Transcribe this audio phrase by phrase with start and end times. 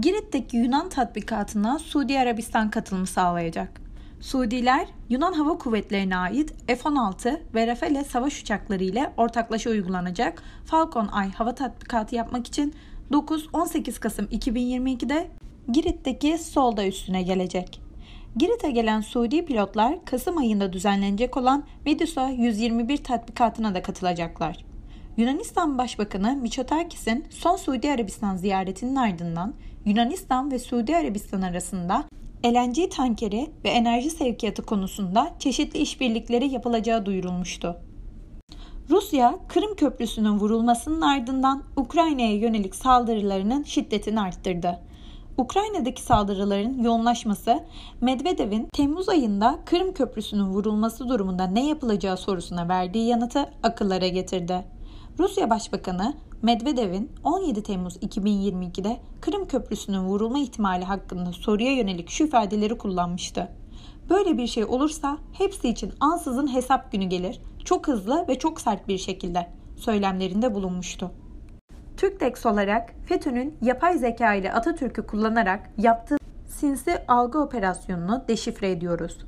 [0.00, 3.80] Girit'teki Yunan tatbikatına Suudi Arabistan katılımı sağlayacak.
[4.20, 11.32] Suudiler Yunan Hava Kuvvetleri'ne ait F-16 ve Rafale savaş uçakları ile ortaklaşa uygulanacak Falcon Ay
[11.32, 12.74] hava tatbikatı yapmak için
[13.10, 15.28] 9-18 Kasım 2022'de
[15.72, 17.80] Girit'teki Solda üstüne gelecek.
[18.36, 24.71] Girit'e gelen Suudi pilotlar Kasım ayında düzenlenecek olan Medusa 121 tatbikatına da katılacaklar.
[25.16, 29.54] Yunanistan Başbakanı Mitsotakis'in son Suudi Arabistan ziyaretinin ardından
[29.84, 32.04] Yunanistan ve Suudi Arabistan arasında
[32.46, 37.76] LNG tankeri ve enerji sevkiyatı konusunda çeşitli işbirlikleri yapılacağı duyurulmuştu.
[38.90, 44.78] Rusya, Kırım Köprüsü'nün vurulmasının ardından Ukrayna'ya yönelik saldırılarının şiddetini arttırdı.
[45.38, 47.64] Ukrayna'daki saldırıların yoğunlaşması
[48.00, 54.64] Medvedev'in Temmuz ayında Kırım Köprüsü'nün vurulması durumunda ne yapılacağı sorusuna verdiği yanıtı akıllara getirdi.
[55.18, 62.78] Rusya Başbakanı Medvedev'in 17 Temmuz 2022'de Kırım Köprüsü'nün vurulma ihtimali hakkında soruya yönelik şu ifadeleri
[62.78, 63.48] kullanmıştı.
[64.10, 68.88] Böyle bir şey olursa hepsi için ansızın hesap günü gelir, çok hızlı ve çok sert
[68.88, 69.46] bir şekilde
[69.76, 71.10] söylemlerinde bulunmuştu.
[71.96, 76.16] TÜRKDEX olarak FETÖ'nün yapay zeka ile Atatürk'ü kullanarak yaptığı
[76.46, 79.18] sinsi algı operasyonunu deşifre ediyoruz.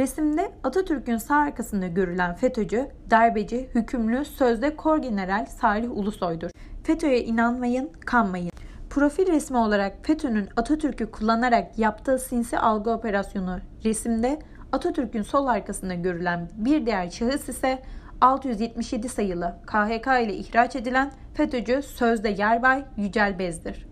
[0.00, 6.50] Resimde Atatürk'ün sağ arkasında görülen FETÖ'cü, darbeci, hükümlü, sözde kor general Salih Ulusoy'dur.
[6.82, 8.50] FETÖ'ye inanmayın, kanmayın.
[8.90, 14.38] Profil resmi olarak FETÖ'nün Atatürk'ü kullanarak yaptığı sinsi algı operasyonu resimde
[14.72, 17.82] Atatürk'ün sol arkasında görülen bir diğer şahıs ise
[18.20, 23.86] 677 sayılı KHK ile ihraç edilen FETÖ'cü sözde Yerbay Yücel Bez'dir.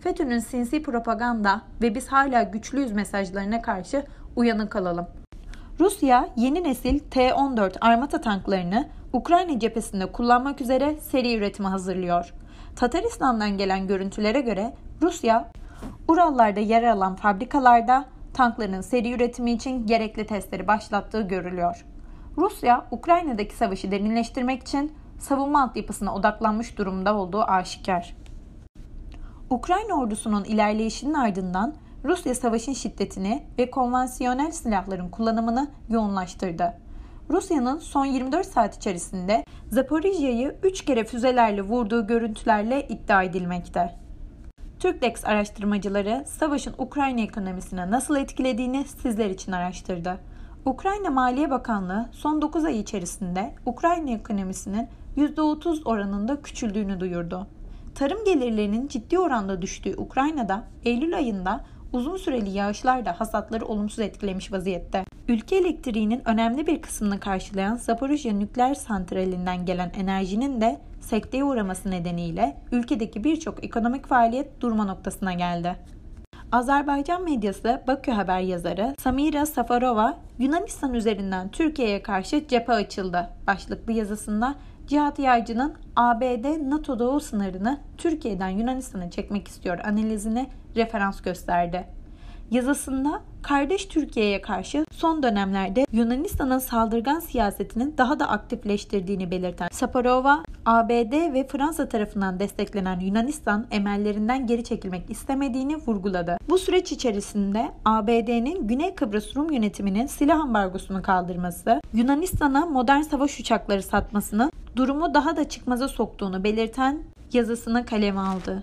[0.00, 4.04] FETÖ'nün sinsi propaganda ve biz hala güçlüyüz mesajlarına karşı
[4.36, 5.21] uyanık kalalım.
[5.82, 12.34] Rusya yeni nesil T-14 armata tanklarını Ukrayna cephesinde kullanmak üzere seri üretime hazırlıyor.
[12.76, 15.50] Tataristan'dan gelen görüntülere göre Rusya,
[16.08, 21.86] Urallarda yer alan fabrikalarda tankların seri üretimi için gerekli testleri başlattığı görülüyor.
[22.36, 28.16] Rusya, Ukrayna'daki savaşı derinleştirmek için savunma altyapısına odaklanmış durumda olduğu aşikar.
[29.50, 31.74] Ukrayna ordusunun ilerleyişinin ardından
[32.04, 36.74] Rusya savaşın şiddetini ve konvansiyonel silahların kullanımını yoğunlaştırdı.
[37.30, 43.94] Rusya'nın son 24 saat içerisinde Zaporijya'yı 3 kere füzelerle vurduğu görüntülerle iddia edilmekte.
[44.78, 50.18] Türklex araştırmacıları savaşın Ukrayna ekonomisine nasıl etkilediğini sizler için araştırdı.
[50.64, 57.46] Ukrayna Maliye Bakanlığı son 9 ay içerisinde Ukrayna ekonomisinin %30 oranında küçüldüğünü duyurdu.
[57.94, 64.52] Tarım gelirlerinin ciddi oranda düştüğü Ukrayna'da Eylül ayında uzun süreli yağışlar da hasatları olumsuz etkilemiş
[64.52, 65.04] vaziyette.
[65.28, 72.56] Ülke elektriğinin önemli bir kısmını karşılayan Zaporijya nükleer santralinden gelen enerjinin de sekteye uğraması nedeniyle
[72.72, 75.76] ülkedeki birçok ekonomik faaliyet durma noktasına geldi.
[76.52, 84.54] Azerbaycan medyası Bakü Haber yazarı Samira Safarova Yunanistan üzerinden Türkiye'ye karşı cephe açıldı başlıklı yazısında
[84.86, 91.84] Cihat Yaycı'nın ABD NATO doğu sınırını Türkiye'den Yunanistan'a çekmek istiyor analizine referans gösterdi.
[92.50, 101.34] Yazısında kardeş Türkiye'ye karşı son dönemlerde Yunanistan'ın saldırgan siyasetinin daha da aktifleştirdiğini belirten Saparova, ABD
[101.34, 106.36] ve Fransa tarafından desteklenen Yunanistan emellerinden geri çekilmek istemediğini vurguladı.
[106.48, 113.82] Bu süreç içerisinde ABD'nin Güney Kıbrıs Rum yönetiminin silah ambargosunu kaldırması, Yunanistan'a modern savaş uçakları
[113.82, 118.62] satmasının durumu daha da çıkmaza soktuğunu belirten yazısını kaleme aldı.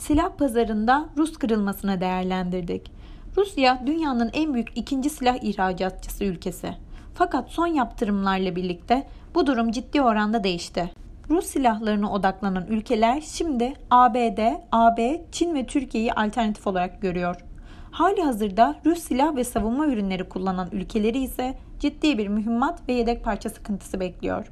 [0.00, 2.92] Silah pazarında Rus kırılmasına değerlendirdik.
[3.36, 6.74] Rusya dünyanın en büyük ikinci silah ihracatçısı ülkesi.
[7.14, 10.90] Fakat son yaptırımlarla birlikte bu durum ciddi oranda değişti.
[11.30, 14.38] Rus silahlarına odaklanan ülkeler şimdi ABD,
[14.72, 17.44] AB, Çin ve Türkiye'yi alternatif olarak görüyor.
[17.90, 23.24] Hali hazırda Rus silah ve savunma ürünleri kullanan ülkeleri ise ciddi bir mühimmat ve yedek
[23.24, 24.46] parça sıkıntısı bekliyor.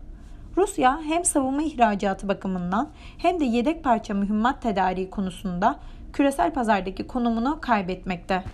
[0.58, 2.88] Rusya hem savunma ihracatı bakımından
[3.18, 5.78] hem de yedek parça mühimmat tedariği konusunda
[6.12, 8.44] küresel pazardaki konumunu kaybetmekte.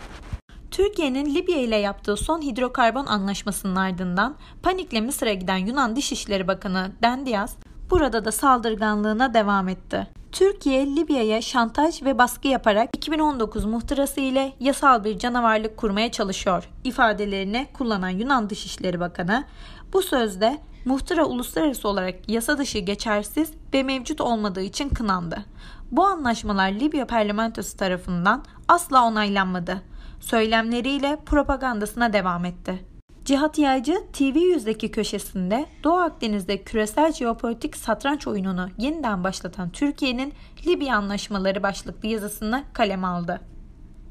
[0.70, 7.56] Türkiye'nin Libya ile yaptığı son hidrokarbon anlaşmasının ardından panikle Mısır'a giden Yunan Dışişleri Bakanı Dendias
[7.90, 10.08] burada da saldırganlığına devam etti.
[10.32, 17.66] Türkiye, Libya'ya şantaj ve baskı yaparak 2019 muhtırası ile yasal bir canavarlık kurmaya çalışıyor ifadelerini
[17.74, 19.44] kullanan Yunan Dışişleri Bakanı
[19.92, 25.44] bu sözde muhtıra uluslararası olarak yasa dışı geçersiz ve mevcut olmadığı için kınandı.
[25.90, 29.82] Bu anlaşmalar Libya parlamentosu tarafından asla onaylanmadı.
[30.20, 32.84] Söylemleriyle propagandasına devam etti.
[33.24, 40.32] Cihat Yaycı TV yüzdeki köşesinde Doğu Akdeniz'de küresel jeopolitik satranç oyununu yeniden başlatan Türkiye'nin
[40.66, 43.40] Libya anlaşmaları başlıklı yazısını kaleme aldı.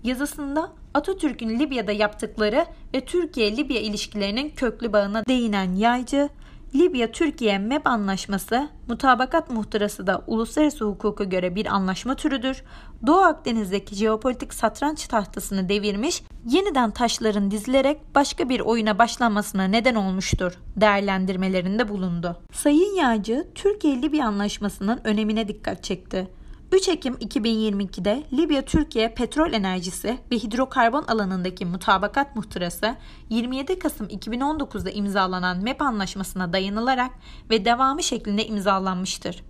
[0.04, 6.30] Yazısında Atatürk'ün Libya'da yaptıkları ve Türkiye-Libya ilişkilerinin köklü bağına değinen Yaycı,
[6.76, 12.64] Libya-Türkiye MEP anlaşması, mutabakat muhtırası da uluslararası hukuka göre bir anlaşma türüdür.
[13.08, 20.60] Doğu Akdeniz'deki jeopolitik satranç tahtasını devirmiş, yeniden taşların dizilerek başka bir oyuna başlanmasına neden olmuştur
[20.76, 22.38] değerlendirmelerinde bulundu.
[22.52, 26.28] Sayın Yağcı, Türkiye-Libya anlaşmasının önemine dikkat çekti.
[26.74, 32.96] 3 Ekim 2022'de Libya-Türkiye petrol enerjisi ve hidrokarbon alanındaki mutabakat muhtırası
[33.30, 37.12] 27 Kasım 2019'da imzalanan MEP anlaşmasına dayanılarak
[37.50, 39.44] ve devamı şeklinde imzalanmıştır.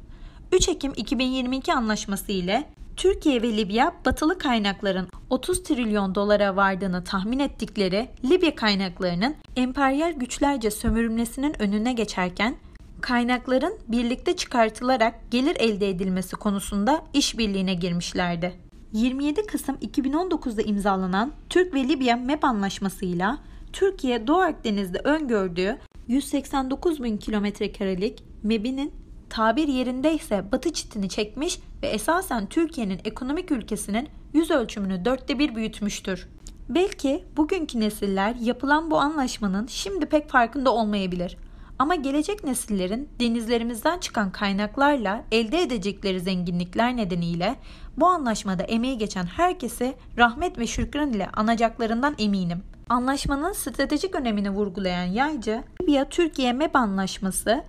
[0.51, 7.39] 3 Ekim 2022 anlaşması ile Türkiye ve Libya batılı kaynakların 30 trilyon dolara vardığını tahmin
[7.39, 12.55] ettikleri Libya kaynaklarının emperyal güçlerce sömürülmesinin önüne geçerken
[13.03, 18.53] kaynakların birlikte çıkartılarak gelir elde edilmesi konusunda işbirliğine girmişlerdi.
[18.93, 23.37] 27 Kasım 2019'da imzalanan Türk ve Libya MEP anlaşmasıyla
[23.73, 25.77] Türkiye Doğu Akdeniz'de öngördüğü
[26.07, 28.91] 189 bin kilometrekarelik MEB'inin
[29.29, 36.27] tabir yerindeyse batı çitini çekmiş ve esasen Türkiye'nin ekonomik ülkesinin yüz ölçümünü dörtte bir büyütmüştür.
[36.69, 41.37] Belki bugünkü nesiller yapılan bu anlaşmanın şimdi pek farkında olmayabilir.
[41.79, 47.55] Ama gelecek nesillerin denizlerimizden çıkan kaynaklarla elde edecekleri zenginlikler nedeniyle
[47.97, 52.63] bu anlaşmada emeği geçen herkese rahmet ve şükran ile anacaklarından eminim.
[52.89, 57.63] Anlaşmanın stratejik önemini vurgulayan Yaycı, Libya-Türkiye MEP anlaşması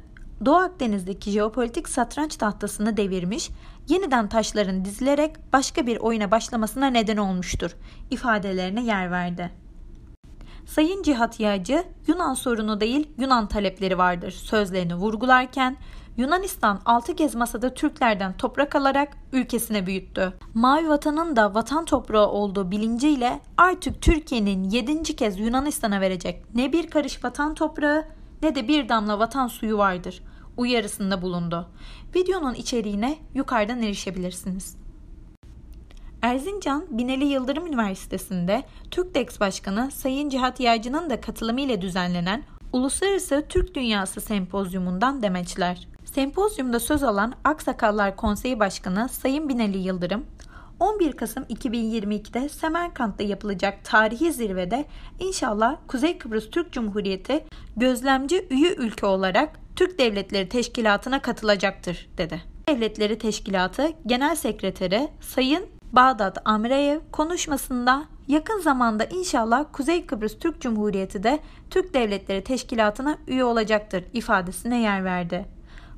[0.45, 3.51] Doğu Akdeniz'deki jeopolitik satranç tahtasını devirmiş,
[3.89, 7.77] yeniden taşların dizilerek başka bir oyuna başlamasına neden olmuştur
[8.11, 9.64] ifadelerine yer verdi.
[10.67, 15.77] Sayın Cihat Yağcı Yunan sorunu değil Yunan talepleri vardır sözlerini vurgularken
[16.17, 20.33] Yunanistan 6 kez masada Türklerden toprak alarak ülkesine büyüttü.
[20.55, 25.03] Mavi vatanın da vatan toprağı olduğu bilinciyle artık Türkiye'nin 7.
[25.17, 28.05] kez Yunanistan'a verecek ne bir karış vatan toprağı
[28.43, 30.23] ne de bir damla vatan suyu vardır
[30.57, 31.69] uyarısında bulundu.
[32.15, 34.84] Videonun içeriğine yukarıdan erişebilirsiniz.
[36.25, 44.21] Erzincan Binali Yıldırım Üniversitesi'nde TÜRKDEX Başkanı Sayın Cihat Yaycı'nın da katılımıyla düzenlenen Uluslararası Türk Dünyası
[44.21, 45.89] Sempozyumundan demeçler.
[46.05, 50.27] Sempozyumda söz alan Aksakallar Konseyi Başkanı Sayın Binali Yıldırım,
[50.81, 54.85] 11 Kasım 2022'de Semerkant'ta yapılacak tarihi zirvede
[55.21, 57.45] inşallah Kuzey Kıbrıs Türk Cumhuriyeti
[57.77, 62.43] gözlemci üye ülke olarak Türk Devletleri Teşkilatı'na katılacaktır dedi.
[62.69, 71.23] Devletleri Teşkilatı Genel Sekreteri Sayın Bağdat Amreyev konuşmasında yakın zamanda inşallah Kuzey Kıbrıs Türk Cumhuriyeti
[71.23, 75.47] de Türk Devletleri Teşkilatı'na üye olacaktır ifadesine yer verdi.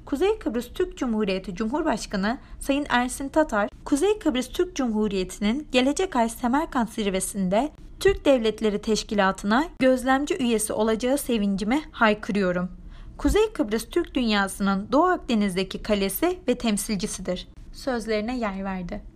[0.06, 6.90] Kuzey Kıbrıs Türk Cumhuriyeti Cumhurbaşkanı Sayın Ersin Tatar, Kuzey Kıbrıs Türk Cumhuriyeti'nin gelecek ay Semerkant
[6.90, 12.70] zirvesinde Türk Devletleri Teşkilatı'na gözlemci üyesi olacağı sevincime haykırıyorum.
[13.18, 17.48] Kuzey Kıbrıs Türk dünyasının Doğu Akdeniz'deki kalesi ve temsilcisidir.
[17.72, 19.15] Sözlerine yer verdi.